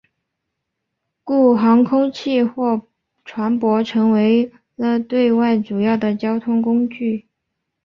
[1.23, 2.81] 故航空器或
[3.23, 7.27] 船舶成为了对外主要的交通工具。